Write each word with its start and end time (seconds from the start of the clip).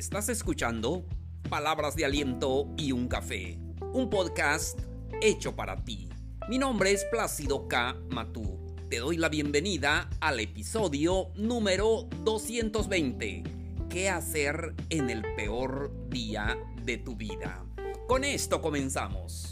Estás 0.00 0.30
escuchando 0.30 1.04
Palabras 1.50 1.94
de 1.94 2.06
Aliento 2.06 2.72
y 2.78 2.92
un 2.92 3.06
Café, 3.06 3.58
un 3.92 4.08
podcast 4.08 4.78
hecho 5.20 5.54
para 5.54 5.84
ti. 5.84 6.08
Mi 6.48 6.56
nombre 6.56 6.90
es 6.90 7.04
Plácido 7.04 7.68
K. 7.68 7.98
Matú. 8.08 8.74
Te 8.88 8.96
doy 8.96 9.18
la 9.18 9.28
bienvenida 9.28 10.08
al 10.22 10.40
episodio 10.40 11.32
número 11.34 12.08
220. 12.24 13.42
¿Qué 13.90 14.08
hacer 14.08 14.74
en 14.88 15.10
el 15.10 15.20
peor 15.36 15.92
día 16.08 16.56
de 16.82 16.96
tu 16.96 17.14
vida? 17.14 17.62
Con 18.08 18.24
esto 18.24 18.62
comenzamos. 18.62 19.49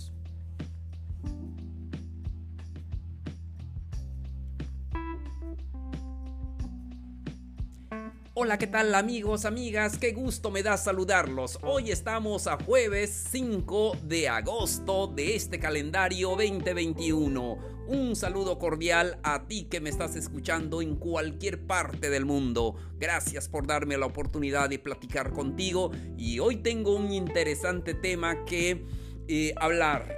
Hola, 8.40 8.56
¿qué 8.56 8.68
tal 8.68 8.94
amigos, 8.94 9.44
amigas? 9.44 9.98
Qué 9.98 10.12
gusto 10.12 10.52
me 10.52 10.62
da 10.62 10.76
saludarlos. 10.76 11.58
Hoy 11.62 11.90
estamos 11.90 12.46
a 12.46 12.56
jueves 12.56 13.26
5 13.32 13.96
de 14.04 14.28
agosto 14.28 15.08
de 15.08 15.34
este 15.34 15.58
calendario 15.58 16.36
2021. 16.36 17.58
Un 17.88 18.14
saludo 18.14 18.60
cordial 18.60 19.18
a 19.24 19.48
ti 19.48 19.64
que 19.64 19.80
me 19.80 19.90
estás 19.90 20.14
escuchando 20.14 20.80
en 20.82 20.94
cualquier 20.94 21.66
parte 21.66 22.10
del 22.10 22.26
mundo. 22.26 22.76
Gracias 22.96 23.48
por 23.48 23.66
darme 23.66 23.98
la 23.98 24.06
oportunidad 24.06 24.70
de 24.70 24.78
platicar 24.78 25.32
contigo 25.32 25.90
y 26.16 26.38
hoy 26.38 26.58
tengo 26.58 26.94
un 26.94 27.10
interesante 27.10 27.92
tema 27.92 28.44
que 28.44 28.86
eh, 29.26 29.52
hablar. 29.56 30.14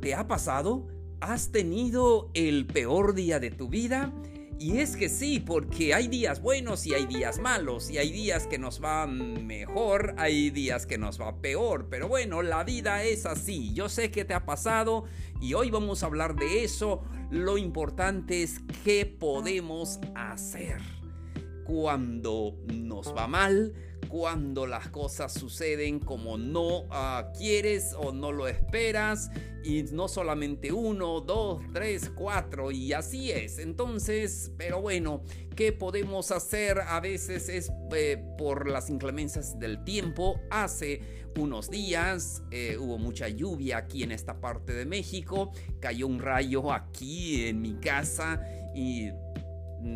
¿Te 0.00 0.16
ha 0.16 0.26
pasado? 0.26 0.88
¿Has 1.20 1.52
tenido 1.52 2.32
el 2.34 2.66
peor 2.66 3.14
día 3.14 3.38
de 3.38 3.52
tu 3.52 3.68
vida? 3.68 4.12
Y 4.58 4.78
es 4.78 4.96
que 4.96 5.08
sí, 5.08 5.40
porque 5.40 5.94
hay 5.94 6.08
días 6.08 6.40
buenos 6.40 6.86
y 6.86 6.94
hay 6.94 7.06
días 7.06 7.38
malos, 7.38 7.90
y 7.90 7.98
hay 7.98 8.10
días 8.12 8.46
que 8.46 8.56
nos 8.56 8.80
van 8.80 9.46
mejor, 9.46 10.14
hay 10.16 10.50
días 10.50 10.86
que 10.86 10.96
nos 10.96 11.20
va 11.20 11.40
peor, 11.40 11.88
pero 11.90 12.08
bueno, 12.08 12.40
la 12.42 12.64
vida 12.64 13.02
es 13.02 13.26
así, 13.26 13.74
yo 13.74 13.88
sé 13.88 14.10
que 14.10 14.24
te 14.24 14.32
ha 14.32 14.46
pasado 14.46 15.04
y 15.40 15.54
hoy 15.54 15.70
vamos 15.70 16.02
a 16.02 16.06
hablar 16.06 16.36
de 16.36 16.64
eso, 16.64 17.02
lo 17.30 17.58
importante 17.58 18.42
es 18.42 18.60
qué 18.84 19.04
podemos 19.04 19.98
hacer 20.14 20.80
cuando 21.64 22.56
nos 22.72 23.14
va 23.14 23.26
mal, 23.26 23.74
cuando 24.14 24.64
las 24.68 24.90
cosas 24.90 25.32
suceden 25.32 25.98
como 25.98 26.38
no 26.38 26.86
ah, 26.90 27.32
quieres 27.36 27.96
o 27.98 28.12
no 28.12 28.30
lo 28.30 28.46
esperas 28.46 29.28
y 29.64 29.82
no 29.90 30.06
solamente 30.06 30.70
uno, 30.70 31.20
dos, 31.20 31.60
tres, 31.72 32.12
cuatro 32.14 32.70
y 32.70 32.92
así 32.92 33.32
es. 33.32 33.58
Entonces, 33.58 34.52
pero 34.56 34.80
bueno, 34.80 35.24
¿qué 35.56 35.72
podemos 35.72 36.30
hacer? 36.30 36.78
A 36.78 37.00
veces 37.00 37.48
es 37.48 37.72
eh, 37.92 38.24
por 38.38 38.70
las 38.70 38.88
inclemencias 38.88 39.58
del 39.58 39.82
tiempo. 39.82 40.40
Hace 40.48 41.24
unos 41.36 41.68
días 41.68 42.40
eh, 42.52 42.76
hubo 42.78 42.98
mucha 42.98 43.26
lluvia 43.28 43.78
aquí 43.78 44.04
en 44.04 44.12
esta 44.12 44.40
parte 44.40 44.74
de 44.74 44.86
México, 44.86 45.50
cayó 45.80 46.06
un 46.06 46.20
rayo 46.20 46.72
aquí 46.72 47.48
en 47.48 47.60
mi 47.60 47.80
casa 47.80 48.40
y 48.76 49.10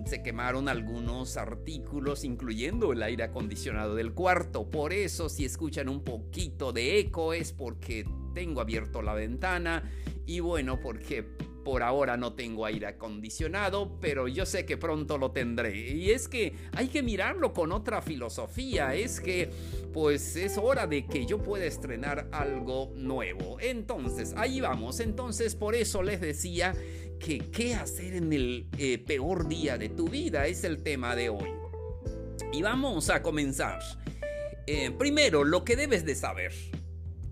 se 0.06 0.22
quemaron 0.22 0.68
algunos 0.68 1.36
artículos, 1.36 2.24
incluyendo 2.24 2.92
el 2.92 3.02
aire 3.02 3.24
acondicionado 3.24 3.94
del 3.94 4.12
cuarto. 4.12 4.70
Por 4.70 4.92
eso, 4.92 5.28
si 5.28 5.44
escuchan 5.44 5.88
un 5.88 6.04
poquito 6.04 6.72
de 6.72 6.98
eco, 6.98 7.32
es 7.32 7.52
porque 7.52 8.06
tengo 8.34 8.60
abierto 8.60 9.02
la 9.02 9.14
ventana 9.14 9.90
y 10.26 10.40
bueno, 10.40 10.78
porque 10.80 11.24
por 11.68 11.82
ahora 11.82 12.16
no 12.16 12.32
tengo 12.32 12.64
aire 12.64 12.86
acondicionado, 12.86 13.98
pero 14.00 14.26
yo 14.26 14.46
sé 14.46 14.64
que 14.64 14.78
pronto 14.78 15.18
lo 15.18 15.32
tendré. 15.32 15.76
Y 15.76 16.10
es 16.12 16.26
que 16.26 16.54
hay 16.72 16.88
que 16.88 17.02
mirarlo 17.02 17.52
con 17.52 17.72
otra 17.72 18.00
filosofía. 18.00 18.94
Es 18.94 19.20
que, 19.20 19.50
pues 19.92 20.36
es 20.36 20.56
hora 20.56 20.86
de 20.86 21.04
que 21.06 21.26
yo 21.26 21.42
pueda 21.42 21.66
estrenar 21.66 22.28
algo 22.32 22.92
nuevo. 22.94 23.58
Entonces, 23.60 24.32
ahí 24.38 24.62
vamos. 24.62 25.00
Entonces, 25.00 25.54
por 25.54 25.74
eso 25.74 26.02
les 26.02 26.22
decía 26.22 26.74
que 27.18 27.38
qué 27.50 27.74
hacer 27.74 28.14
en 28.14 28.32
el 28.32 28.66
eh, 28.78 28.98
peor 28.98 29.48
día 29.48 29.76
de 29.76 29.88
tu 29.88 30.08
vida 30.08 30.46
es 30.46 30.64
el 30.64 30.82
tema 30.82 31.16
de 31.16 31.28
hoy. 31.28 31.50
Y 32.52 32.62
vamos 32.62 33.10
a 33.10 33.22
comenzar. 33.22 33.80
Eh, 34.66 34.90
primero, 34.90 35.44
lo 35.44 35.64
que 35.64 35.76
debes 35.76 36.04
de 36.04 36.14
saber. 36.14 36.52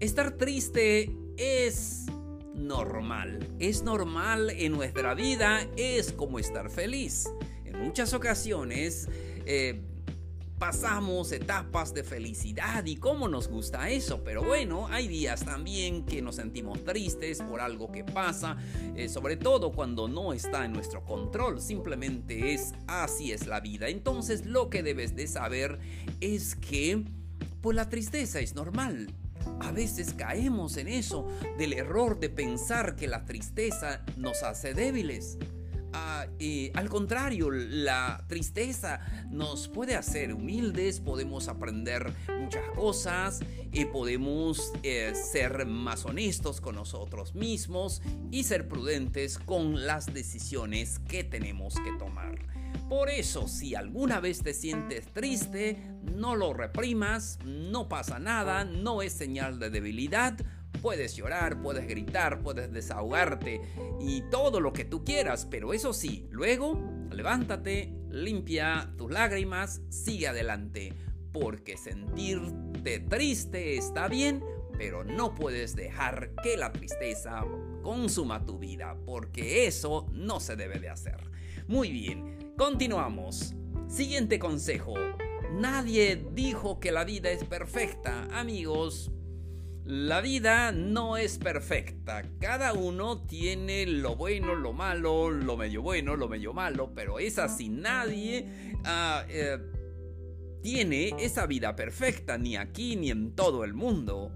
Estar 0.00 0.36
triste 0.36 1.10
es 1.36 2.06
normal. 2.54 3.46
Es 3.58 3.82
normal 3.82 4.50
en 4.50 4.72
nuestra 4.72 5.14
vida, 5.14 5.66
es 5.76 6.12
como 6.12 6.38
estar 6.38 6.70
feliz. 6.70 7.28
En 7.64 7.78
muchas 7.78 8.14
ocasiones 8.14 9.08
eh, 9.46 9.80
pasamos 10.58 11.32
etapas 11.32 11.92
de 11.92 12.02
felicidad 12.02 12.84
y 12.86 12.96
cómo 12.96 13.28
nos 13.28 13.48
gusta 13.48 13.90
eso, 13.90 14.24
pero 14.24 14.42
bueno, 14.42 14.88
hay 14.88 15.06
días 15.06 15.44
también 15.44 16.04
que 16.06 16.22
nos 16.22 16.36
sentimos 16.36 16.82
tristes 16.84 17.42
por 17.42 17.60
algo 17.60 17.92
que 17.92 18.04
pasa, 18.04 18.56
eh, 18.94 19.08
sobre 19.08 19.36
todo 19.36 19.72
cuando 19.72 20.08
no 20.08 20.32
está 20.32 20.64
en 20.64 20.72
nuestro 20.72 21.04
control, 21.04 21.60
simplemente 21.60 22.54
es 22.54 22.74
así 22.86 23.32
es 23.32 23.46
la 23.46 23.60
vida. 23.60 23.88
Entonces 23.88 24.46
lo 24.46 24.70
que 24.70 24.82
debes 24.82 25.14
de 25.14 25.26
saber 25.26 25.78
es 26.20 26.54
que 26.56 27.04
pues 27.60 27.76
la 27.76 27.88
tristeza 27.88 28.40
es 28.40 28.54
normal. 28.54 29.08
A 29.60 29.72
veces 29.72 30.12
caemos 30.14 30.76
en 30.76 30.88
eso 30.88 31.26
del 31.58 31.72
error 31.72 32.18
de 32.18 32.30
pensar 32.30 32.96
que 32.96 33.06
la 33.06 33.24
tristeza 33.24 34.04
nos 34.16 34.42
hace 34.42 34.74
débiles. 34.74 35.38
Ah, 35.98 36.26
al 36.74 36.88
contrario, 36.90 37.50
la 37.50 38.22
tristeza 38.28 39.00
nos 39.30 39.68
puede 39.68 39.94
hacer 39.94 40.34
humildes, 40.34 41.00
podemos 41.00 41.48
aprender 41.48 42.12
muchas 42.38 42.68
cosas, 42.74 43.40
y 43.72 43.84
podemos 43.86 44.72
eh, 44.82 45.12
ser 45.14 45.66
más 45.66 46.04
honestos 46.04 46.60
con 46.60 46.74
nosotros 46.74 47.34
mismos 47.34 48.02
y 48.30 48.44
ser 48.44 48.68
prudentes 48.68 49.38
con 49.38 49.86
las 49.86 50.12
decisiones 50.12 50.98
que 51.08 51.24
tenemos 51.24 51.74
que 51.74 51.92
tomar. 51.98 52.38
Por 52.88 53.10
eso, 53.10 53.48
si 53.48 53.74
alguna 53.74 54.20
vez 54.20 54.42
te 54.42 54.54
sientes 54.54 55.12
triste, 55.12 55.78
no 56.14 56.36
lo 56.36 56.54
reprimas, 56.54 57.38
no 57.44 57.88
pasa 57.88 58.18
nada, 58.18 58.64
no 58.64 59.02
es 59.02 59.12
señal 59.12 59.58
de 59.58 59.70
debilidad, 59.70 60.38
Puedes 60.86 61.16
llorar, 61.16 61.60
puedes 61.62 61.88
gritar, 61.88 62.42
puedes 62.42 62.72
desahogarte 62.72 63.60
y 63.98 64.22
todo 64.30 64.60
lo 64.60 64.72
que 64.72 64.84
tú 64.84 65.04
quieras, 65.04 65.44
pero 65.44 65.72
eso 65.72 65.92
sí, 65.92 66.28
luego 66.30 66.80
levántate, 67.10 67.92
limpia 68.08 68.94
tus 68.96 69.10
lágrimas, 69.10 69.82
sigue 69.88 70.28
adelante, 70.28 70.92
porque 71.32 71.76
sentirte 71.76 73.00
triste 73.00 73.76
está 73.76 74.06
bien, 74.06 74.44
pero 74.78 75.02
no 75.02 75.34
puedes 75.34 75.74
dejar 75.74 76.30
que 76.40 76.56
la 76.56 76.70
tristeza 76.70 77.44
consuma 77.82 78.44
tu 78.44 78.56
vida, 78.60 78.96
porque 79.04 79.66
eso 79.66 80.06
no 80.12 80.38
se 80.38 80.54
debe 80.54 80.78
de 80.78 80.90
hacer. 80.90 81.18
Muy 81.66 81.90
bien, 81.90 82.54
continuamos. 82.56 83.56
Siguiente 83.88 84.38
consejo. 84.38 84.94
Nadie 85.52 86.24
dijo 86.32 86.78
que 86.78 86.92
la 86.92 87.02
vida 87.02 87.32
es 87.32 87.42
perfecta, 87.42 88.28
amigos. 88.30 89.10
La 89.86 90.20
vida 90.20 90.72
no 90.72 91.16
es 91.16 91.38
perfecta, 91.38 92.24
cada 92.40 92.72
uno 92.72 93.18
tiene 93.18 93.86
lo 93.86 94.16
bueno, 94.16 94.56
lo 94.56 94.72
malo, 94.72 95.30
lo 95.30 95.56
medio 95.56 95.80
bueno, 95.80 96.16
lo 96.16 96.28
medio 96.28 96.52
malo, 96.52 96.90
pero 96.92 97.20
es 97.20 97.38
así, 97.38 97.68
nadie 97.68 98.48
ah, 98.84 99.24
eh, 99.28 99.58
tiene 100.66 101.14
esa 101.20 101.46
vida 101.46 101.76
perfecta, 101.76 102.38
ni 102.38 102.56
aquí 102.56 102.96
ni 102.96 103.12
en 103.12 103.36
todo 103.36 103.62
el 103.62 103.72
mundo. 103.72 104.32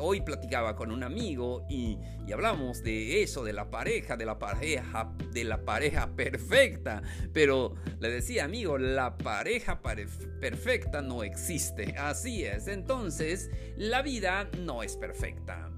hoy 0.00 0.22
platicaba 0.22 0.74
con 0.74 0.90
un 0.90 1.04
amigo 1.04 1.64
y, 1.70 1.96
hablamos 2.32 2.82
de 2.82 3.22
eso, 3.22 3.44
de 3.44 3.52
la 3.52 3.70
pareja, 3.70 4.16
de 4.16 4.26
la 4.26 4.40
pareja, 4.40 5.14
de 5.32 5.44
la 5.44 5.64
pareja 5.64 6.16
perfecta. 6.16 7.00
Pero 7.32 7.76
le 8.00 8.10
decía, 8.10 8.46
amigo, 8.46 8.76
la 8.76 9.16
pareja 9.18 9.80
perfecta 9.80 11.00
no 11.00 11.22
existe. 11.22 11.94
Así 11.96 12.42
es. 12.42 12.66
Entonces, 12.66 13.48
la 13.76 14.02
vida 14.02 14.50
no 14.58 14.82
es 14.82 14.96
perfecta. 14.96 15.70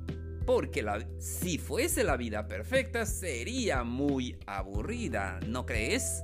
Porque 0.46 0.82
si 1.18 1.58
fuese 1.58 2.04
la 2.04 2.16
vida 2.16 2.48
perfecta 2.48 3.04
sería 3.04 3.84
muy 3.84 4.38
aburrida, 4.46 5.40
¿no 5.46 5.66
crees? 5.66 6.22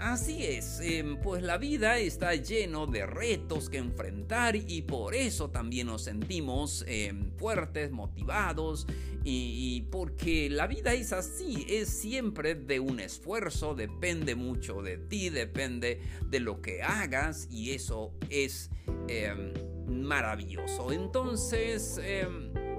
Así 0.00 0.46
es, 0.46 0.80
em, 0.80 1.18
pues 1.18 1.42
la 1.42 1.58
vida 1.58 1.98
está 1.98 2.34
lleno 2.34 2.86
de 2.86 3.04
retos 3.04 3.68
que 3.68 3.76
enfrentar 3.76 4.56
y 4.56 4.80
por 4.80 5.14
eso 5.14 5.50
también 5.50 5.88
nos 5.88 6.04
sentimos 6.04 6.86
em, 6.88 7.30
fuertes, 7.36 7.90
motivados 7.90 8.86
y, 9.24 9.82
porque 9.90 10.48
la 10.48 10.66
vida 10.66 10.94
es 10.94 11.12
así, 11.12 11.66
es 11.68 11.90
siempre 11.90 12.54
de 12.54 12.80
un 12.80 12.98
esfuerzo, 12.98 13.74
depende 13.74 14.34
mucho 14.34 14.80
de 14.80 14.96
ti, 14.96 15.28
depende 15.28 16.00
de 16.26 16.40
lo 16.40 16.62
que 16.62 16.82
hagas 16.82 17.46
y 17.50 17.72
eso 17.72 18.14
es 18.30 18.70
em, 19.08 19.52
maravilloso. 19.86 20.92
Entonces, 20.92 22.00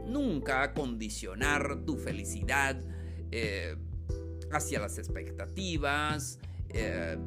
nunca 0.08 0.74
condicionar 0.74 1.86
tu 1.86 1.98
felicidad 1.98 2.82
eh, 3.30 3.76
hacia 4.52 4.80
las 4.80 4.98
expectativas, 4.98 6.40
eh, 6.74 7.18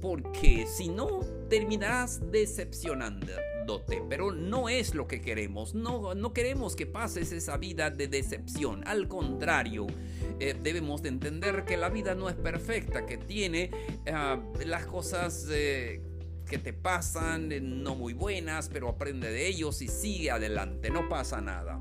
porque 0.00 0.66
si 0.66 0.88
no, 0.88 1.20
terminarás 1.48 2.20
decepcionándote. 2.30 4.02
Pero 4.08 4.32
no 4.32 4.68
es 4.68 4.94
lo 4.94 5.06
que 5.06 5.20
queremos. 5.20 5.74
No, 5.74 6.14
no 6.14 6.32
queremos 6.32 6.74
que 6.74 6.86
pases 6.86 7.30
esa 7.30 7.56
vida 7.56 7.90
de 7.90 8.08
decepción. 8.08 8.82
Al 8.86 9.06
contrario, 9.06 9.86
eh, 10.40 10.56
debemos 10.60 11.02
de 11.02 11.10
entender 11.10 11.64
que 11.64 11.76
la 11.76 11.88
vida 11.88 12.14
no 12.14 12.28
es 12.28 12.34
perfecta, 12.34 13.06
que 13.06 13.18
tiene 13.18 13.70
ah, 14.12 14.40
las 14.64 14.86
cosas... 14.86 15.46
Eh, 15.50 16.02
que 16.50 16.58
te 16.58 16.72
pasan, 16.72 17.52
eh, 17.52 17.60
no 17.60 17.94
muy 17.94 18.12
buenas, 18.12 18.68
pero 18.68 18.88
aprende 18.88 19.30
de 19.30 19.46
ellos 19.46 19.80
y 19.82 19.86
sigue 19.86 20.32
adelante, 20.32 20.90
no 20.90 21.08
pasa 21.08 21.40
nada. 21.40 21.80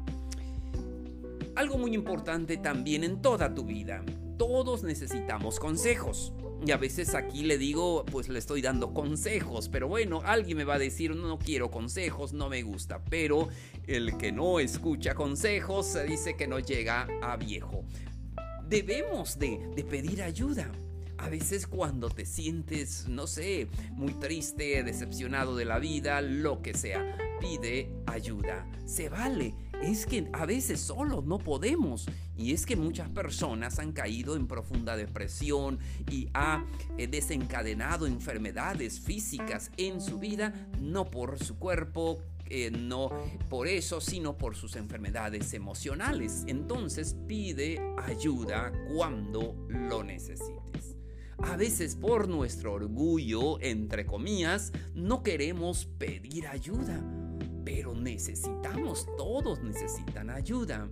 Algo 1.55 1.79
muy 1.79 1.95
importante 1.95 2.55
también 2.57 3.03
en 3.03 3.19
toda 3.19 3.55
tu 3.55 3.65
vida, 3.65 4.05
todos 4.37 4.83
necesitamos 4.83 5.59
consejos. 5.59 6.33
Y 6.65 6.71
a 6.71 6.77
veces 6.77 7.15
aquí 7.15 7.43
le 7.43 7.57
digo, 7.57 8.05
pues 8.05 8.27
le 8.27 8.37
estoy 8.37 8.61
dando 8.61 8.93
consejos, 8.93 9.69
pero 9.69 9.87
bueno, 9.87 10.21
alguien 10.25 10.57
me 10.57 10.65
va 10.65 10.75
a 10.75 10.79
decir, 10.79 11.15
no 11.15 11.39
quiero 11.39 11.71
consejos, 11.71 12.33
no 12.33 12.49
me 12.49 12.63
gusta, 12.63 13.01
pero 13.09 13.47
el 13.87 14.17
que 14.17 14.31
no 14.31 14.59
escucha 14.59 15.15
consejos 15.15 15.87
se 15.87 16.03
dice 16.03 16.35
que 16.35 16.47
no 16.47 16.59
llega 16.59 17.07
a 17.21 17.37
viejo. 17.37 17.85
Debemos 18.67 19.39
de, 19.39 19.59
de 19.73 19.83
pedir 19.83 20.21
ayuda. 20.21 20.69
A 21.17 21.29
veces 21.29 21.65
cuando 21.65 22.09
te 22.09 22.25
sientes, 22.25 23.07
no 23.07 23.25
sé, 23.25 23.67
muy 23.91 24.13
triste, 24.13 24.83
decepcionado 24.83 25.55
de 25.55 25.65
la 25.65 25.79
vida, 25.79 26.21
lo 26.21 26.61
que 26.61 26.73
sea, 26.73 27.17
pide 27.39 27.89
ayuda. 28.05 28.65
Se 28.85 29.09
vale. 29.09 29.53
Es 29.81 30.05
que 30.05 30.27
a 30.33 30.45
veces 30.45 30.79
solo 30.81 31.21
no 31.21 31.37
podemos. 31.37 32.05
Y 32.39 32.53
es 32.53 32.65
que 32.65 32.77
muchas 32.77 33.09
personas 33.09 33.79
han 33.79 33.91
caído 33.91 34.37
en 34.37 34.47
profunda 34.47 34.95
depresión 34.95 35.77
y 36.09 36.29
ha 36.33 36.65
eh, 36.97 37.07
desencadenado 37.07 38.07
enfermedades 38.07 39.01
físicas 39.01 39.71
en 39.75 39.99
su 39.99 40.19
vida, 40.19 40.53
no 40.79 41.11
por 41.11 41.37
su 41.43 41.59
cuerpo, 41.59 42.23
eh, 42.45 42.71
no 42.71 43.09
por 43.49 43.67
eso, 43.67 43.99
sino 43.99 44.37
por 44.37 44.55
sus 44.55 44.77
enfermedades 44.77 45.53
emocionales. 45.53 46.45
Entonces 46.47 47.13
pide 47.27 47.77
ayuda 47.97 48.71
cuando 48.95 49.53
lo 49.67 50.05
necesites. 50.05 50.95
A 51.39 51.57
veces 51.57 51.97
por 51.97 52.29
nuestro 52.29 52.73
orgullo, 52.73 53.59
entre 53.59 54.05
comillas, 54.05 54.71
no 54.93 55.23
queremos 55.23 55.87
pedir 55.97 56.47
ayuda, 56.47 57.03
pero 57.65 57.93
necesitamos, 57.95 59.05
todos 59.17 59.61
necesitan 59.61 60.29
ayuda. 60.29 60.89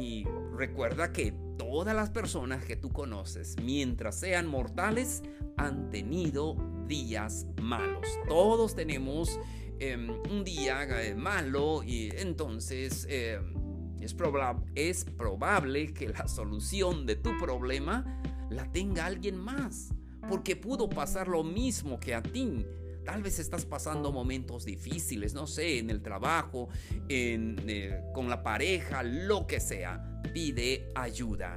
Y 0.00 0.24
recuerda 0.56 1.12
que 1.12 1.32
todas 1.58 1.94
las 1.94 2.10
personas 2.10 2.64
que 2.64 2.76
tú 2.76 2.90
conoces, 2.90 3.56
mientras 3.62 4.18
sean 4.20 4.46
mortales, 4.46 5.22
han 5.56 5.90
tenido 5.90 6.56
días 6.86 7.46
malos. 7.60 8.06
Todos 8.28 8.74
tenemos 8.74 9.38
em, 9.78 10.10
un 10.30 10.44
día 10.44 10.84
eh, 11.02 11.14
malo 11.14 11.82
y 11.82 12.10
entonces 12.16 13.06
em, 13.08 13.54
es, 14.00 14.14
es 14.74 15.04
probable 15.04 15.92
que 15.92 16.08
la 16.08 16.28
solución 16.28 17.06
de 17.06 17.16
tu 17.16 17.36
problema 17.38 18.22
la 18.50 18.70
tenga 18.70 19.06
alguien 19.06 19.36
más, 19.36 19.92
porque 20.28 20.56
pudo 20.56 20.88
pasar 20.88 21.28
lo 21.28 21.42
mismo 21.42 21.98
que 21.98 22.14
a 22.14 22.22
ti. 22.22 22.64
Tal 23.06 23.22
vez 23.22 23.38
estás 23.38 23.64
pasando 23.64 24.10
momentos 24.10 24.64
difíciles, 24.64 25.32
no 25.32 25.46
sé, 25.46 25.78
en 25.78 25.90
el 25.90 26.02
trabajo, 26.02 26.68
eh, 27.08 28.02
con 28.12 28.28
la 28.28 28.42
pareja, 28.42 29.04
lo 29.04 29.46
que 29.46 29.60
sea. 29.60 30.20
Pide 30.34 30.88
ayuda. 30.92 31.54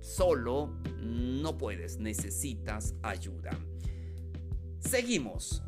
Solo 0.00 0.78
no 1.00 1.56
puedes, 1.56 1.98
necesitas 1.98 2.94
ayuda. 3.02 3.50
Seguimos. 4.78 5.62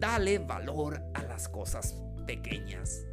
Dale 0.00 0.40
valor 0.40 1.00
a 1.14 1.22
las 1.22 1.48
cosas 1.48 1.94
pequeñas. 2.26 3.06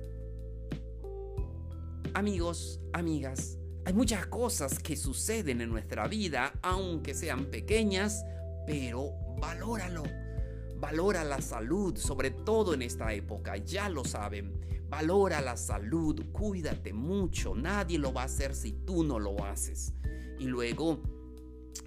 Amigos, 2.16 2.82
amigas, 2.94 3.60
hay 3.86 3.94
muchas 3.94 4.26
cosas 4.26 4.80
que 4.80 4.96
suceden 4.96 5.62
en 5.62 5.70
nuestra 5.70 6.08
vida, 6.08 6.52
aunque 6.64 7.14
sean 7.14 7.46
pequeñas, 7.46 8.26
pero 8.66 9.12
valóralo. 9.40 10.23
Valora 10.84 11.24
la 11.24 11.40
salud, 11.40 11.96
sobre 11.96 12.30
todo 12.30 12.74
en 12.74 12.82
esta 12.82 13.14
época, 13.14 13.56
ya 13.56 13.88
lo 13.88 14.04
saben. 14.04 14.60
Valora 14.90 15.40
la 15.40 15.56
salud, 15.56 16.26
cuídate 16.34 16.92
mucho, 16.92 17.56
nadie 17.56 17.98
lo 17.98 18.12
va 18.12 18.24
a 18.24 18.26
hacer 18.26 18.54
si 18.54 18.74
tú 18.74 19.06
no 19.06 19.18
lo 19.18 19.46
haces. 19.46 19.94
Y 20.40 20.44
luego 20.44 21.02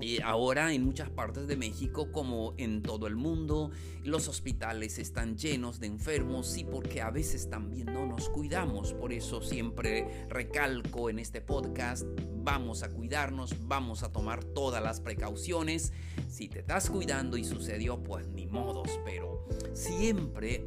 y 0.01 0.21
ahora 0.21 0.73
en 0.73 0.85
muchas 0.85 1.09
partes 1.11 1.47
de 1.47 1.57
México, 1.57 2.13
como 2.13 2.55
en 2.59 2.83
todo 2.83 3.07
el 3.07 3.17
mundo, 3.17 3.71
los 4.05 4.29
hospitales 4.29 4.99
están 4.99 5.37
llenos 5.37 5.81
de 5.81 5.87
enfermos 5.87 6.57
y 6.59 6.65
porque 6.65 7.01
a 7.01 7.11
veces 7.11 7.49
también 7.49 7.87
no 7.87 8.07
nos 8.07 8.29
cuidamos. 8.29 8.93
Por 8.93 9.13
eso 9.13 9.41
siempre 9.41 10.27
recalco 10.29 11.09
en 11.09 11.19
este 11.19 11.41
podcast, 11.41 12.07
vamos 12.37 12.83
a 12.83 12.91
cuidarnos, 12.91 13.55
vamos 13.67 14.03
a 14.03 14.13
tomar 14.13 14.45
todas 14.45 14.83
las 14.83 15.01
precauciones. 15.01 15.93
Si 16.29 16.49
te 16.49 16.61
estás 16.61 16.91
cuidando 16.91 17.37
y 17.37 17.45
sucedió, 17.45 18.03
pues 18.03 18.29
ni 18.29 18.47
modos, 18.47 19.01
pero 19.05 19.49
siempre 19.73 20.65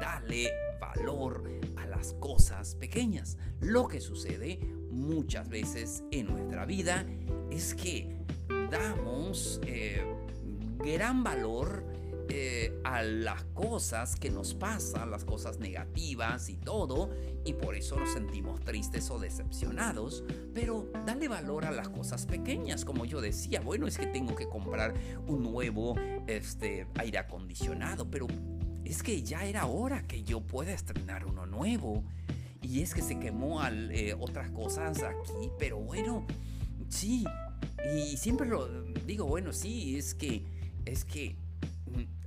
dale 0.00 0.50
valor 0.80 1.44
a 1.76 1.86
las 1.86 2.14
cosas 2.14 2.74
pequeñas. 2.74 3.38
Lo 3.60 3.86
que 3.86 4.00
sucede 4.00 4.58
muchas 4.90 5.48
veces 5.48 6.02
en 6.10 6.26
nuestra 6.26 6.66
vida 6.66 7.06
es 7.50 7.74
que 7.74 8.13
damos 8.70 9.60
eh, 9.66 10.04
gran 10.78 11.22
valor 11.22 11.84
eh, 12.28 12.80
a 12.84 13.02
las 13.02 13.44
cosas 13.44 14.16
que 14.16 14.30
nos 14.30 14.54
pasan, 14.54 15.10
las 15.10 15.24
cosas 15.24 15.58
negativas 15.58 16.48
y 16.48 16.56
todo, 16.56 17.10
y 17.44 17.52
por 17.52 17.74
eso 17.74 17.96
nos 17.96 18.12
sentimos 18.12 18.60
tristes 18.60 19.10
o 19.10 19.18
decepcionados, 19.18 20.24
pero 20.54 20.90
dale 21.04 21.28
valor 21.28 21.66
a 21.66 21.70
las 21.70 21.90
cosas 21.90 22.24
pequeñas, 22.24 22.84
como 22.84 23.04
yo 23.04 23.20
decía, 23.20 23.60
bueno, 23.60 23.86
es 23.86 23.98
que 23.98 24.06
tengo 24.06 24.34
que 24.34 24.48
comprar 24.48 24.94
un 25.26 25.42
nuevo 25.42 25.96
este, 26.26 26.86
aire 26.96 27.18
acondicionado, 27.18 28.10
pero 28.10 28.26
es 28.84 29.02
que 29.02 29.22
ya 29.22 29.44
era 29.44 29.66
hora 29.66 30.06
que 30.06 30.22
yo 30.22 30.40
pueda 30.40 30.72
estrenar 30.72 31.26
uno 31.26 31.46
nuevo. 31.46 32.04
Y 32.62 32.80
es 32.80 32.94
que 32.94 33.02
se 33.02 33.18
quemó 33.18 33.60
al, 33.60 33.90
eh, 33.90 34.14
otras 34.18 34.50
cosas 34.50 35.02
aquí, 35.02 35.50
pero 35.58 35.78
bueno, 35.78 36.26
sí, 36.88 37.24
y 37.92 38.16
siempre 38.16 38.46
lo 38.46 38.84
digo, 39.06 39.26
bueno, 39.26 39.52
sí, 39.52 39.96
es 39.96 40.14
que, 40.14 40.44
es 40.84 41.04
que 41.04 41.36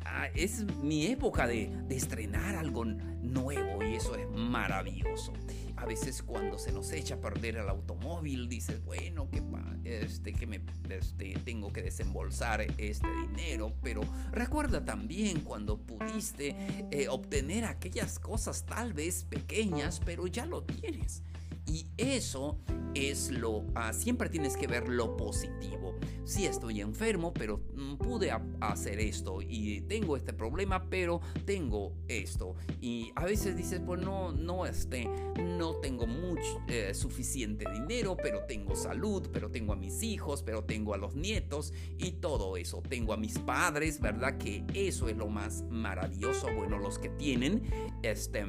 ah, 0.06 0.28
es 0.36 0.64
mi 0.84 1.08
época 1.08 1.48
de, 1.48 1.72
estrenar 1.90 2.56
algo 2.56 2.86
nuevo 2.86 3.84
y 3.84 3.96
eso 3.96 4.16
es 4.16 4.30
maravilloso. 4.30 5.34
A 5.76 5.86
veces 5.86 6.24
cuando 6.24 6.58
se 6.58 6.72
nos 6.72 6.92
echa 6.92 7.16
a 7.16 7.22
perder 7.22 7.58
el 7.58 7.70
automóvil, 7.70 8.50
dices, 8.50 8.84
bueno, 8.84 9.30
que, 9.30 9.44
este, 9.84 10.34
que 10.34 10.48
me 10.48 10.62
este, 10.90 11.34
tengo 11.44 11.72
que 11.72 11.82
desembolsar 11.84 12.62
este 12.78 13.08
dinero, 13.28 13.74
pero 13.82 14.02
recuerda 14.32 14.86
también 14.86 15.42
cuando 15.42 15.78
pudiste 15.78 16.56
eh, 16.92 17.08
obtener 17.10 17.66
aquellas 17.66 18.20
cosas 18.20 18.66
tal 18.66 18.94
vez 18.94 19.26
pequeñas, 19.26 20.02
pero 20.04 20.28
ya 20.28 20.46
lo 20.46 20.64
tienes. 20.64 21.24
Y 21.68 21.88
eso 21.98 22.60
es 22.96 23.30
lo... 23.30 23.66
Ah, 23.76 23.94
siempre 23.94 24.30
tienes 24.30 24.56
que 24.58 24.68
ver 24.68 24.88
lo 24.88 25.18
positivo. 25.18 25.96
Sí 26.24 26.46
estoy 26.46 26.82
enfermo, 26.82 27.34
pero 27.34 27.62
mm, 27.76 27.96
pude 27.98 28.32
hacer 28.60 29.00
esto 29.00 29.42
y 29.42 29.82
tengo 29.82 30.18
este 30.18 30.34
problema, 30.34 30.90
pero 30.90 31.22
tengo 31.46 31.94
esto. 32.08 32.56
Y 32.82 33.12
a 33.16 33.26
veces 33.26 33.56
dices, 33.56 33.82
pues 33.86 34.02
no, 34.02 34.32
no, 34.32 34.66
este, 34.66 35.10
no 35.42 35.76
tengo 35.76 36.08
mucho, 36.08 36.62
eh, 36.68 36.94
suficiente 36.94 37.70
dinero, 37.72 38.18
pero 38.18 38.46
tengo 38.46 38.76
salud, 38.76 39.30
pero 39.32 39.52
tengo 39.52 39.74
a 39.74 39.76
mis 39.76 40.04
hijos, 40.04 40.42
pero 40.44 40.64
tengo 40.64 40.94
a 40.94 40.98
los 40.98 41.16
nietos 41.16 41.74
y 41.98 42.14
todo 42.14 42.58
eso. 42.58 42.82
Tengo 42.82 43.14
a 43.14 43.18
mis 43.18 43.38
padres, 43.40 44.00
¿verdad? 44.00 44.38
Que 44.38 44.66
eso 44.74 45.08
es 45.10 45.18
lo 45.18 45.28
más 45.28 45.64
maravilloso. 45.70 46.48
Bueno, 46.56 46.78
los 46.78 46.98
que 47.00 47.10
tienen, 47.10 47.64
este 48.04 48.46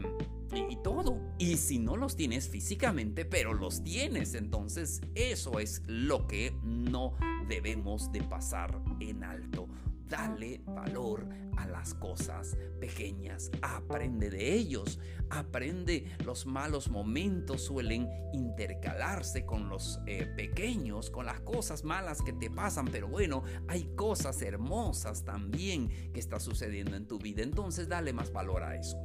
y, 0.54 0.76
todo. 0.82 1.20
Y 1.38 1.56
si 1.56 1.78
no 1.78 1.96
los 1.96 2.16
tienes 2.16 2.48
físicamente, 2.48 3.24
pero 3.24 3.54
los 3.54 3.82
tienes, 3.82 4.34
entonces 4.34 5.00
eso 5.14 5.58
es 5.58 5.82
lo 5.86 6.26
que 6.26 6.54
no 6.62 7.14
debemos 7.48 8.10
de 8.12 8.22
pasar 8.22 8.82
en 9.00 9.24
alto. 9.24 9.68
Dale 10.08 10.62
valor 10.64 11.28
a 11.58 11.66
las 11.66 11.92
cosas 11.92 12.56
pequeñas. 12.80 13.50
Aprende 13.60 14.30
de 14.30 14.54
ellos. 14.54 14.98
Aprende 15.28 16.06
los 16.24 16.46
malos 16.46 16.88
momentos 16.88 17.62
suelen 17.62 18.08
intercalarse 18.32 19.44
con 19.44 19.68
los 19.68 20.00
eh, 20.06 20.24
pequeños, 20.24 21.10
con 21.10 21.26
las 21.26 21.40
cosas 21.40 21.84
malas 21.84 22.22
que 22.22 22.32
te 22.32 22.50
pasan. 22.50 22.86
Pero 22.90 23.08
bueno, 23.08 23.42
hay 23.66 23.84
cosas 23.96 24.40
hermosas 24.40 25.24
también 25.24 25.88
que 26.14 26.20
está 26.20 26.40
sucediendo 26.40 26.96
en 26.96 27.06
tu 27.06 27.18
vida. 27.18 27.42
Entonces 27.42 27.88
dale 27.88 28.14
más 28.14 28.32
valor 28.32 28.62
a 28.62 28.76
eso. 28.76 28.96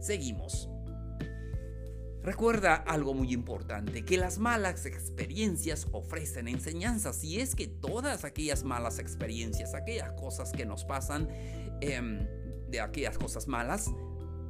Seguimos. 0.00 0.71
Recuerda 2.22 2.76
algo 2.76 3.14
muy 3.14 3.32
importante, 3.32 4.04
que 4.04 4.16
las 4.16 4.38
malas 4.38 4.86
experiencias 4.86 5.88
ofrecen 5.90 6.46
enseñanzas 6.46 7.24
y 7.24 7.40
es 7.40 7.56
que 7.56 7.66
todas 7.66 8.24
aquellas 8.24 8.62
malas 8.62 9.00
experiencias, 9.00 9.74
aquellas 9.74 10.12
cosas 10.12 10.52
que 10.52 10.64
nos 10.64 10.84
pasan, 10.84 11.28
em, 11.80 12.24
de 12.68 12.80
aquellas 12.80 13.18
cosas 13.18 13.48
malas, 13.48 13.90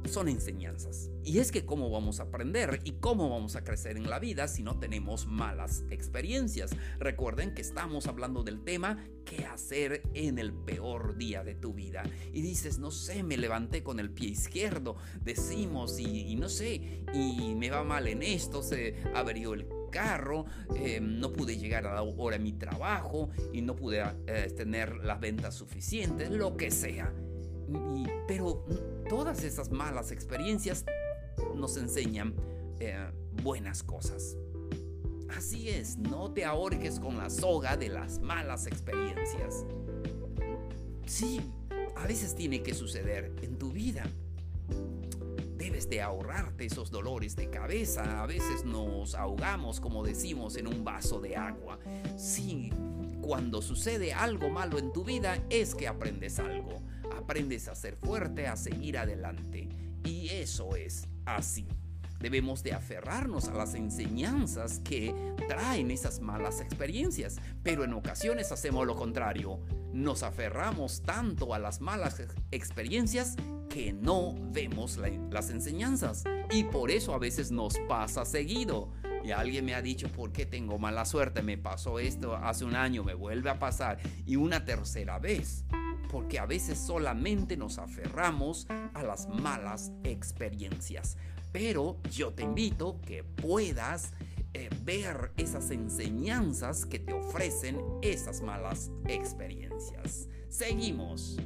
son 0.05 0.27
enseñanzas. 0.27 1.09
Y 1.23 1.39
es 1.39 1.51
que 1.51 1.65
cómo 1.65 1.89
vamos 1.89 2.19
a 2.19 2.23
aprender 2.23 2.81
y 2.83 2.93
cómo 2.93 3.29
vamos 3.29 3.55
a 3.55 3.63
crecer 3.63 3.97
en 3.97 4.09
la 4.09 4.19
vida 4.19 4.47
si 4.47 4.61
no 4.61 4.77
tenemos 4.79 5.25
malas 5.25 5.83
experiencias. 5.89 6.71
Recuerden 6.99 7.53
que 7.53 7.61
estamos 7.61 8.07
hablando 8.07 8.43
del 8.43 8.63
tema 8.63 8.97
qué 9.25 9.45
hacer 9.45 10.03
en 10.13 10.37
el 10.37 10.53
peor 10.53 11.17
día 11.17 11.43
de 11.43 11.55
tu 11.55 11.73
vida. 11.73 12.03
Y 12.33 12.41
dices, 12.41 12.79
no 12.79 12.91
sé, 12.91 13.23
me 13.23 13.37
levanté 13.37 13.83
con 13.83 13.99
el 13.99 14.09
pie 14.09 14.29
izquierdo, 14.29 14.97
decimos, 15.23 15.99
y, 15.99 16.35
no 16.35 16.49
sé, 16.49 17.03
y 17.13 17.55
me 17.55 17.69
va 17.69 17.83
mal 17.83 18.07
en 18.07 18.21
esto, 18.21 18.61
se 18.61 18.95
abrió 19.13 19.53
el 19.53 19.67
carro, 19.91 20.45
eh, 20.75 20.99
no 21.01 21.31
pude 21.31 21.57
llegar 21.57 21.85
a 21.85 21.93
la 21.93 22.01
hora 22.01 22.37
de 22.37 22.43
mi 22.43 22.53
trabajo 22.53 23.29
y 23.53 23.61
no 23.61 23.75
pude 23.75 24.03
eh, 24.27 24.51
tener 24.55 24.97
las 24.97 25.19
ventas 25.19 25.55
suficientes, 25.55 26.31
lo 26.31 26.57
que 26.57 26.71
sea. 26.71 27.13
Pero 28.27 28.65
todas 29.09 29.43
esas 29.43 29.71
malas 29.71 30.11
experiencias 30.11 30.85
nos 31.55 31.77
enseñan 31.77 32.33
eh, 32.79 33.11
buenas 33.43 33.83
cosas. 33.83 34.35
Así 35.29 35.69
es, 35.69 35.97
no 35.97 36.31
te 36.31 36.45
ahorques 36.45 36.99
con 36.99 37.17
la 37.17 37.29
soga 37.29 37.75
de 37.75 37.89
las 37.89 38.19
malas 38.19 38.67
experiencias. 38.67 39.65
Sí, 41.05 41.41
a 41.95 42.05
veces 42.05 42.35
tiene 42.35 42.61
que 42.61 42.73
suceder 42.73 43.33
en 43.41 43.57
tu 43.57 43.71
vida. 43.71 44.03
Debes 45.57 45.89
de 45.89 46.01
ahorrarte 46.01 46.65
esos 46.65 46.91
dolores 46.91 47.35
de 47.35 47.49
cabeza. 47.49 48.21
A 48.21 48.27
veces 48.27 48.63
nos 48.63 49.15
ahogamos, 49.15 49.79
como 49.79 50.03
decimos, 50.03 50.55
en 50.57 50.67
un 50.67 50.83
vaso 50.83 51.19
de 51.19 51.35
agua. 51.35 51.79
Sí, 52.17 52.71
cuando 53.21 53.61
sucede 53.61 54.13
algo 54.13 54.49
malo 54.49 54.77
en 54.77 54.91
tu 54.91 55.03
vida 55.03 55.41
es 55.49 55.73
que 55.73 55.87
aprendes 55.87 56.39
algo 56.39 56.81
aprendes 57.23 57.67
a 57.67 57.75
ser 57.75 57.95
fuerte, 57.95 58.47
a 58.47 58.55
seguir 58.55 58.97
adelante. 58.97 59.69
Y 60.03 60.29
eso 60.29 60.75
es 60.75 61.07
así. 61.25 61.67
Debemos 62.19 62.63
de 62.63 62.73
aferrarnos 62.73 63.49
a 63.49 63.53
las 63.53 63.75
enseñanzas 63.75 64.79
que 64.79 65.13
traen 65.47 65.91
esas 65.91 66.21
malas 66.21 66.61
experiencias, 66.61 67.37
pero 67.63 67.83
en 67.83 67.93
ocasiones 67.93 68.51
hacemos 68.51 68.85
lo 68.87 68.95
contrario. 68.95 69.59
Nos 69.91 70.23
aferramos 70.23 71.01
tanto 71.01 71.53
a 71.53 71.59
las 71.59 71.81
malas 71.81 72.21
experiencias 72.51 73.35
que 73.69 73.91
no 73.91 74.35
vemos 74.51 74.99
las 75.31 75.49
enseñanzas 75.49 76.23
y 76.51 76.63
por 76.63 76.91
eso 76.91 77.13
a 77.13 77.19
veces 77.19 77.51
nos 77.51 77.77
pasa 77.87 78.23
seguido. 78.23 78.91
Y 79.23 79.31
alguien 79.31 79.65
me 79.65 79.73
ha 79.73 79.81
dicho, 79.81 80.09
¿por 80.09 80.31
qué 80.31 80.45
tengo 80.45 80.77
mala 80.79 81.05
suerte? 81.05 81.41
Me 81.41 81.57
pasó 81.57 81.99
esto 81.99 82.35
hace 82.35 82.65
un 82.65 82.75
año, 82.75 83.03
me 83.03 83.13
vuelve 83.13 83.49
a 83.49 83.59
pasar 83.59 83.99
y 84.25 84.35
una 84.35 84.63
tercera 84.65 85.19
vez 85.19 85.65
porque 86.13 86.37
a 86.37 86.45
veces 86.45 86.77
solamente 86.77 87.57
nos 87.57 87.79
aferramos 87.79 88.67
a 88.93 89.01
las 89.01 89.27
malas 89.27 89.91
experiencias. 90.03 91.17
Pero 91.51 91.97
yo 92.11 92.33
te 92.33 92.43
invito 92.43 93.01
que 93.01 93.23
puedas 93.23 94.13
eh, 94.53 94.69
ver 94.83 95.31
esas 95.37 95.71
enseñanzas 95.71 96.85
que 96.85 96.99
te 96.99 97.13
ofrecen 97.13 97.81
esas 98.03 98.43
malas 98.43 98.91
experiencias. 99.07 100.29
Seguimos. 100.49 101.39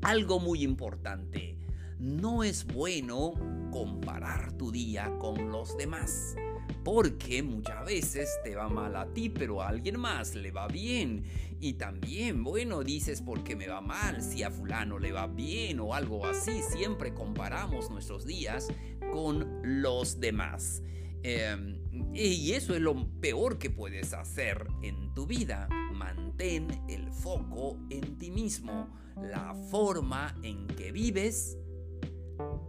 Algo 0.00 0.40
muy 0.40 0.62
importante. 0.62 1.58
No 1.98 2.44
es 2.44 2.64
bueno 2.64 3.34
comparar 3.70 4.52
tu 4.52 4.72
día 4.72 5.12
con 5.18 5.50
los 5.50 5.76
demás. 5.76 6.34
Porque 6.82 7.42
muchas 7.42 7.84
veces 7.86 8.28
te 8.44 8.54
va 8.54 8.68
mal 8.68 8.94
a 8.96 9.06
ti, 9.12 9.28
pero 9.28 9.62
a 9.62 9.68
alguien 9.68 9.98
más 9.98 10.34
le 10.34 10.50
va 10.50 10.68
bien. 10.68 11.24
Y 11.60 11.74
también, 11.74 12.44
bueno, 12.44 12.82
dices 12.84 13.22
porque 13.22 13.56
me 13.56 13.68
va 13.68 13.80
mal, 13.80 14.22
si 14.22 14.42
a 14.42 14.50
fulano 14.50 14.98
le 14.98 15.12
va 15.12 15.26
bien 15.26 15.80
o 15.80 15.94
algo 15.94 16.26
así. 16.26 16.60
Siempre 16.62 17.14
comparamos 17.14 17.90
nuestros 17.90 18.26
días 18.26 18.68
con 19.12 19.60
los 19.62 20.20
demás. 20.20 20.82
Em, 21.22 21.78
y 22.12 22.52
eso 22.52 22.74
es 22.74 22.82
lo 22.82 23.08
peor 23.20 23.58
que 23.58 23.70
puedes 23.70 24.12
hacer 24.12 24.66
en 24.82 25.14
tu 25.14 25.26
vida. 25.26 25.68
Mantén 25.94 26.68
el 26.88 27.10
foco 27.10 27.78
en 27.88 28.18
ti 28.18 28.30
mismo. 28.30 28.88
La 29.16 29.54
forma 29.70 30.34
en 30.42 30.66
que 30.66 30.92
vives 30.92 31.56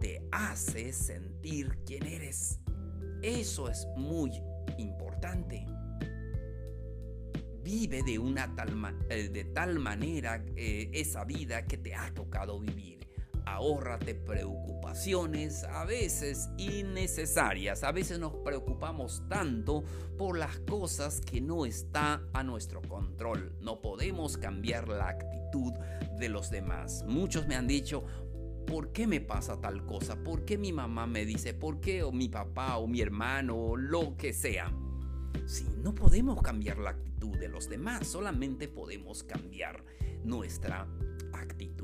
te 0.00 0.26
hace 0.32 0.92
sentir 0.92 1.78
quién 1.84 2.06
eres. 2.06 2.60
Eso 3.22 3.68
es 3.68 3.86
muy 3.96 4.42
importante. 4.78 5.66
Vive 7.62 8.02
de, 8.04 8.18
una 8.18 8.54
tal, 8.54 8.70
eh, 9.10 9.28
de 9.28 9.44
tal 9.44 9.78
manera 9.78 10.44
eh, 10.54 10.88
esa 10.92 11.24
vida 11.24 11.66
que 11.66 11.76
te 11.78 11.94
ha 11.94 12.12
tocado 12.14 12.60
vivir. 12.60 12.96
Ahórrate 13.44 14.14
preocupaciones, 14.14 15.64
a 15.64 15.84
veces 15.84 16.48
innecesarias. 16.58 17.82
A 17.84 17.92
veces 17.92 18.18
nos 18.18 18.34
preocupamos 18.44 19.22
tanto 19.28 19.84
por 20.16 20.38
las 20.38 20.58
cosas 20.60 21.20
que 21.20 21.40
no 21.40 21.66
está 21.66 22.22
a 22.32 22.42
nuestro 22.42 22.82
control. 22.82 23.56
No 23.60 23.80
podemos 23.80 24.36
cambiar 24.36 24.88
la 24.88 25.08
actitud 25.08 25.72
de 26.18 26.28
los 26.28 26.50
demás. 26.50 27.04
Muchos 27.06 27.46
me 27.46 27.56
han 27.56 27.66
dicho, 27.66 28.04
¿por 28.66 28.92
qué 28.92 29.06
me 29.06 29.20
pasa 29.20 29.60
tal 29.60 29.86
cosa? 29.86 30.22
¿Por 30.22 30.44
qué 30.44 30.58
mi 30.58 30.72
mamá 30.72 31.06
me 31.06 31.24
dice? 31.24 31.54
¿Por 31.54 31.80
qué 31.80 32.02
o 32.02 32.12
mi 32.12 32.28
papá 32.28 32.76
o 32.78 32.86
mi 32.86 33.00
hermano 33.00 33.56
o 33.56 33.76
lo 33.76 34.16
que 34.16 34.32
sea? 34.32 34.72
Si 35.46 35.64
no 35.82 35.94
podemos 35.94 36.42
cambiar 36.42 36.78
la 36.78 36.90
actitud 36.90 37.38
de 37.38 37.48
los 37.48 37.68
demás, 37.68 38.06
solamente 38.06 38.68
podemos 38.68 39.22
cambiar 39.22 39.84
nuestra 40.24 40.88
actitud. 41.32 41.75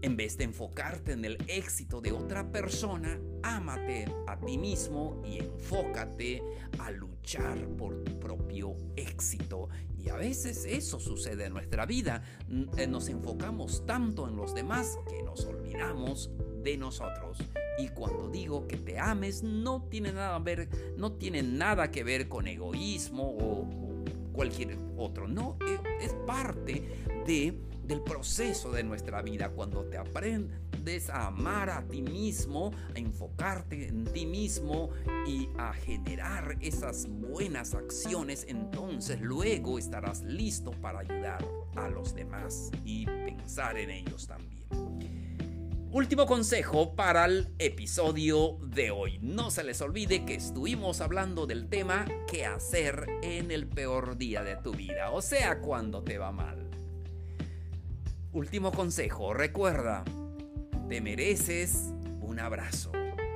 En 0.00 0.16
vez 0.16 0.36
de 0.38 0.44
enfocarte 0.44 1.12
en 1.12 1.24
el 1.24 1.36
éxito 1.48 2.00
de 2.00 2.12
otra 2.12 2.52
persona, 2.52 3.18
ámate 3.42 4.06
a 4.28 4.38
ti 4.38 4.56
mismo 4.56 5.20
y 5.26 5.38
enfócate 5.38 6.40
a 6.78 6.92
luchar 6.92 7.58
por 7.76 8.04
tu 8.04 8.20
propio 8.20 8.76
éxito. 8.94 9.68
Y 9.98 10.08
a 10.10 10.16
veces 10.16 10.64
eso 10.64 11.00
sucede 11.00 11.46
en 11.46 11.52
nuestra 11.52 11.84
vida. 11.84 12.22
Eh, 12.76 12.86
nos 12.86 13.08
enfocamos 13.08 13.84
tanto 13.86 14.28
en 14.28 14.36
los 14.36 14.54
demás 14.54 14.96
que 15.08 15.20
nos 15.24 15.44
olvidamos 15.46 16.30
de 16.62 16.76
nosotros. 16.76 17.38
Y 17.78 17.88
cuando 17.88 18.28
digo 18.28 18.68
que 18.68 18.76
te 18.76 19.00
ames, 19.00 19.42
no 19.42 19.82
tiene 19.82 20.12
nada, 20.12 20.38
ver, 20.38 20.68
que 21.90 22.04
ver 22.04 22.28
con 22.28 22.46
egoísmo 22.46 23.36
o 23.36 23.68
cualquier 24.32 24.78
otro. 24.96 25.26
No, 25.26 25.56
e, 25.66 26.04
es 26.04 26.14
parte 26.24 27.04
de 27.26 27.58
del 27.88 28.02
proceso 28.02 28.70
de 28.70 28.84
nuestra 28.84 29.22
vida, 29.22 29.48
cuando 29.48 29.84
te 29.84 29.96
aprendes 29.96 31.08
a 31.08 31.28
amar 31.28 31.70
a 31.70 31.82
ti 31.88 32.02
mismo, 32.02 32.70
a 32.94 32.98
enfocarte 32.98 33.88
en 33.88 34.04
ti 34.04 34.26
mismo 34.26 34.90
y 35.26 35.48
a 35.56 35.72
generar 35.72 36.58
esas 36.60 37.08
buenas 37.08 37.74
acciones, 37.74 38.44
entonces 38.46 39.20
luego 39.22 39.78
estarás 39.78 40.22
listo 40.22 40.70
para 40.70 41.00
ayudar 41.00 41.42
a 41.76 41.88
los 41.88 42.14
demás 42.14 42.70
y 42.84 43.06
pensar 43.06 43.78
en 43.78 43.90
ellos 43.90 44.26
también. 44.26 44.58
Último 45.90 46.26
consejo 46.26 46.94
para 46.94 47.24
el 47.24 47.48
episodio 47.58 48.58
de 48.60 48.90
hoy. 48.90 49.18
No 49.22 49.50
se 49.50 49.64
les 49.64 49.80
olvide 49.80 50.26
que 50.26 50.34
estuvimos 50.34 51.00
hablando 51.00 51.46
del 51.46 51.70
tema 51.70 52.04
qué 52.30 52.44
hacer 52.44 53.06
en 53.22 53.50
el 53.50 53.66
peor 53.66 54.18
día 54.18 54.42
de 54.42 54.56
tu 54.56 54.72
vida, 54.72 55.10
o 55.10 55.22
sea, 55.22 55.60
cuando 55.60 56.02
te 56.02 56.18
va 56.18 56.30
mal. 56.30 56.67
Último 58.32 58.72
consejo, 58.72 59.32
recuerda, 59.32 60.04
te 60.88 61.00
mereces 61.00 61.94
un 62.20 62.38
abrazo. 62.38 62.92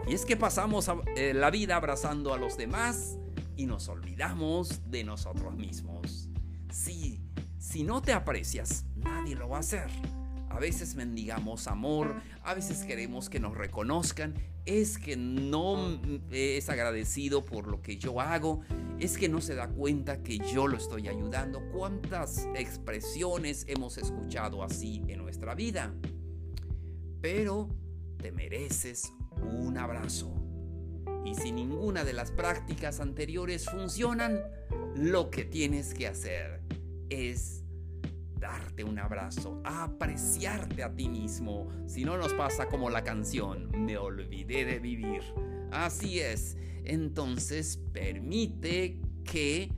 Y 0.07 0.13
es 0.13 0.27
que 0.27 0.37
pasamos 0.37 0.91
eh, 1.17 1.33
la 1.33 1.51
vida 1.51 1.77
abrazando 1.77 2.35
a 2.35 2.39
los 2.39 2.59
demás 2.59 3.19
y 3.57 3.65
nos 3.65 3.89
olvidamos 3.89 4.91
de 4.91 5.03
nosotros 5.05 5.55
mismos. 5.55 6.29
Sí, 6.71 7.23
si 7.59 7.85
no 7.85 8.03
te 8.03 8.13
aprecias, 8.13 8.85
nadie 8.97 9.35
lo 9.35 9.49
va 9.49 9.59
a 9.59 9.61
hacer. 9.61 9.89
A 10.51 10.59
veces 10.59 10.95
mendigamos 10.95 11.69
amor, 11.69 12.15
a 12.43 12.53
veces 12.53 12.85
queremos 12.85 13.31
que 13.31 13.41
nos 13.41 13.57
reconozcan, 13.57 14.35
es 14.64 14.99
que 14.99 15.16
no 15.16 16.00
es 16.31 16.69
agradecido 16.69 17.45
por 17.45 17.66
lo 17.66 17.83
que 17.83 17.97
yo 17.97 18.21
hago, 18.21 18.61
es 18.99 19.19
que 19.19 19.28
no 19.28 19.40
se 19.40 19.54
da 19.54 19.69
cuenta 19.69 20.23
que 20.23 20.38
yo 20.38 20.69
lo 20.69 20.76
estoy 20.76 21.09
ayudando. 21.09 21.61
¿Cuántas 21.73 22.47
expresiones 22.54 23.64
hemos 23.69 23.99
escuchado 23.99 24.62
así 24.62 25.02
en 25.09 25.19
nuestra 25.19 25.54
vida? 25.54 25.92
Pero 27.21 27.69
te 28.19 28.31
mereces 28.31 29.12
un 29.42 29.76
abrazo. 29.78 30.33
Y 31.25 31.35
si 31.35 31.52
ninguna 31.52 32.04
de 32.04 32.12
las 32.12 32.31
prácticas 32.31 33.00
anteriores 33.00 33.69
funcionan, 33.69 34.40
lo 34.95 35.31
que 35.31 35.45
tienes 35.45 35.95
que 35.95 36.07
hacer 36.07 36.62
es 37.09 37.62
darte 38.43 38.83
un 38.83 38.99
abrazo, 38.99 39.63
apreciarte 39.65 40.83
a 40.83 40.93
ti 40.93 41.09
mismo. 41.09 41.69
Si 41.87 42.05
no 42.05 42.19
nos 42.19 42.35
pasa 42.35 42.67
como 42.67 42.91
la 42.91 43.05
canción, 43.05 43.71
me 43.87 43.97
olvidé 43.97 44.65
de 44.65 44.81
vivir. 44.81 45.23
Así 45.71 46.19
es. 46.19 46.57
Entonces 46.85 47.81
permite 47.93 49.01
que 49.25 49.71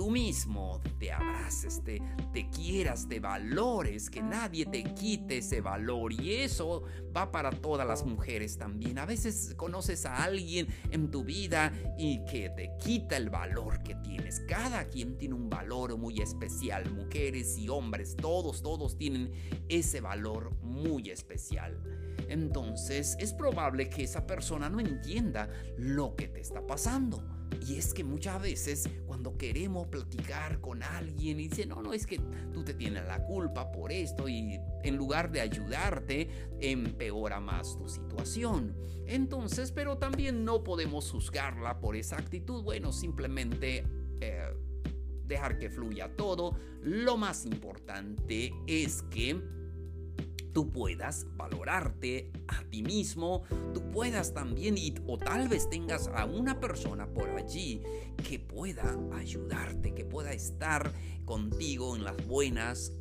tú 0.00 0.10
mismo 0.10 0.80
te 0.98 1.12
abraces, 1.12 1.84
te, 1.84 2.00
te 2.32 2.48
quieras, 2.48 3.06
te 3.06 3.20
valores, 3.20 4.08
que 4.08 4.22
nadie 4.22 4.64
te 4.64 4.82
quite 4.82 5.36
ese 5.36 5.60
valor. 5.60 6.14
Y 6.14 6.36
eso 6.36 6.84
va 7.14 7.30
para 7.30 7.50
todas 7.50 7.86
las 7.86 8.06
mujeres 8.06 8.56
también. 8.56 8.98
A 8.98 9.04
veces 9.04 9.52
conoces 9.58 10.06
a 10.06 10.24
alguien 10.24 10.68
en 10.90 11.10
tu 11.10 11.22
vida 11.22 11.70
y 11.98 12.24
que 12.24 12.48
te 12.48 12.70
quita 12.82 13.18
el 13.18 13.28
valor 13.28 13.82
que 13.82 13.94
tienes. 13.96 14.40
Cada 14.48 14.84
quien 14.84 15.18
tiene 15.18 15.34
un 15.34 15.50
valor 15.50 15.94
muy 15.98 16.22
especial. 16.22 16.90
Mujeres 16.90 17.58
y 17.58 17.68
hombres, 17.68 18.16
todos, 18.16 18.62
todos 18.62 18.96
tienen 18.96 19.30
ese 19.68 20.00
valor 20.00 20.56
muy 20.62 21.10
especial 21.10 21.78
entonces 22.28 23.16
es 23.18 23.32
probable 23.32 23.90
que 23.90 24.04
esa 24.04 24.24
persona 24.24 24.70
no 24.70 24.78
entienda 24.78 25.48
lo 25.76 26.14
que 26.14 26.28
te 26.28 26.40
está 26.40 26.64
pasando. 26.64 27.39
Y 27.60 27.76
es 27.76 27.92
que 27.92 28.04
muchas 28.04 28.40
veces 28.40 28.88
cuando 29.06 29.36
queremos 29.36 29.86
platicar 29.88 30.60
con 30.60 30.82
alguien 30.82 31.40
y 31.40 31.48
dice, 31.48 31.66
no, 31.66 31.82
no, 31.82 31.92
es 31.92 32.06
que 32.06 32.20
tú 32.52 32.64
te 32.64 32.74
tienes 32.74 33.04
la 33.06 33.22
culpa 33.24 33.70
por 33.70 33.92
esto 33.92 34.28
y 34.28 34.58
en 34.82 34.96
lugar 34.96 35.30
de 35.30 35.40
ayudarte, 35.40 36.28
empeora 36.60 37.40
más 37.40 37.76
tu 37.76 37.88
situación. 37.88 38.76
Entonces, 39.06 39.72
pero 39.72 39.98
también 39.98 40.44
no 40.44 40.64
podemos 40.64 41.10
juzgarla 41.10 41.80
por 41.80 41.96
esa 41.96 42.16
actitud. 42.16 42.62
Bueno, 42.62 42.92
simplemente... 42.92 43.84
Eh, 44.20 44.54
dejar 45.30 45.58
que 45.58 45.70
fluya 45.70 46.14
todo. 46.14 46.56
Lo 46.82 47.16
más 47.16 47.46
importante 47.46 48.52
es 48.66 49.02
que 49.04 49.40
tú 50.52 50.70
puedas 50.70 51.26
valorarte 51.36 52.32
a 52.48 52.62
ti 52.64 52.82
mismo, 52.82 53.42
tú 53.74 53.90
puedas 53.90 54.34
también, 54.34 54.76
y, 54.76 54.94
o 55.06 55.18
tal 55.18 55.48
vez 55.48 55.68
tengas 55.68 56.08
a 56.08 56.24
una 56.24 56.60
persona 56.60 57.06
por 57.06 57.30
allí 57.30 57.82
que 58.28 58.38
pueda 58.38 58.98
ayudarte, 59.12 59.94
que 59.94 60.04
pueda 60.04 60.32
estar 60.32 60.92
contigo 61.24 61.96
en 61.96 62.04
las 62.04 62.26
buenas 62.26 62.92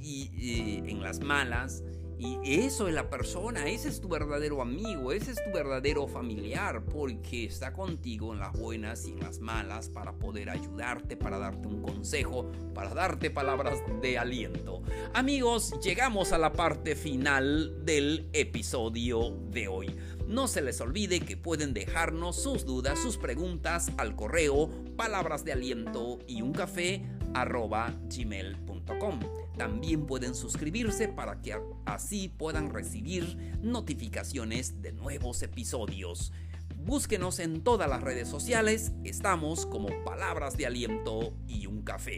y 0.00 0.82
en 0.88 1.02
las 1.02 1.20
malas 1.20 1.82
y 2.18 2.38
eso 2.60 2.88
es 2.88 2.94
la 2.94 3.10
persona, 3.10 3.68
ese 3.68 3.88
es 3.88 4.00
tu 4.00 4.08
verdadero 4.08 4.62
amigo, 4.62 5.12
ese 5.12 5.32
es 5.32 5.44
tu 5.44 5.52
verdadero 5.52 6.06
familiar, 6.06 6.82
porque 6.84 7.44
está 7.44 7.72
contigo 7.72 8.32
en 8.32 8.38
las 8.38 8.52
buenas 8.52 9.06
y 9.06 9.12
en 9.12 9.20
las 9.20 9.40
malas 9.40 9.90
para 9.90 10.12
poder 10.12 10.48
ayudarte, 10.48 11.16
para 11.16 11.38
darte 11.38 11.68
un 11.68 11.82
consejo, 11.82 12.50
para 12.74 12.94
darte 12.94 13.30
palabras 13.30 13.80
de 14.00 14.18
aliento. 14.18 14.82
Amigos, 15.12 15.74
llegamos 15.82 16.32
a 16.32 16.38
la 16.38 16.52
parte 16.52 16.96
final 16.96 17.84
del 17.84 18.28
episodio 18.32 19.36
de 19.50 19.68
hoy. 19.68 19.94
No 20.26 20.48
se 20.48 20.62
les 20.62 20.80
olvide 20.80 21.20
que 21.20 21.36
pueden 21.36 21.72
dejarnos 21.72 22.42
sus 22.42 22.64
dudas, 22.64 22.98
sus 22.98 23.16
preguntas 23.16 23.92
al 23.96 24.16
correo 24.16 24.68
palabras 24.96 25.44
de 25.44 25.52
aliento 25.52 26.18
y 26.26 26.42
un 26.42 26.52
café 26.52 27.04
gmail.com. 27.44 29.20
También 29.56 30.06
pueden 30.06 30.34
suscribirse 30.34 31.08
para 31.08 31.40
que 31.40 31.58
así 31.84 32.28
puedan 32.28 32.70
recibir 32.70 33.36
notificaciones 33.62 34.82
de 34.82 34.92
nuevos 34.92 35.42
episodios. 35.42 36.32
Búsquenos 36.76 37.40
en 37.40 37.62
todas 37.62 37.88
las 37.88 38.02
redes 38.02 38.28
sociales, 38.28 38.92
estamos 39.04 39.66
como 39.66 39.88
Palabras 40.04 40.56
de 40.56 40.66
Aliento 40.66 41.34
y 41.48 41.66
un 41.66 41.82
Café. 41.82 42.16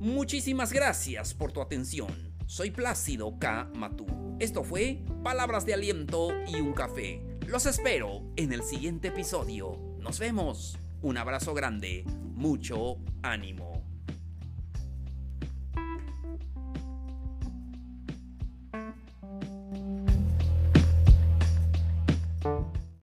Muchísimas 0.00 0.72
gracias 0.72 1.34
por 1.34 1.52
tu 1.52 1.60
atención. 1.60 2.32
Soy 2.46 2.70
Plácido 2.70 3.38
K. 3.38 3.70
Matú. 3.76 4.06
Esto 4.38 4.64
fue 4.64 5.04
Palabras 5.22 5.66
de 5.66 5.74
Aliento 5.74 6.30
y 6.46 6.60
un 6.60 6.72
Café. 6.72 7.22
Los 7.46 7.66
espero 7.66 8.22
en 8.36 8.52
el 8.52 8.62
siguiente 8.62 9.08
episodio. 9.08 9.78
Nos 9.98 10.18
vemos. 10.18 10.78
Un 11.02 11.18
abrazo 11.18 11.52
grande. 11.52 12.04
Mucho 12.40 12.96
ánimo. 13.22 13.69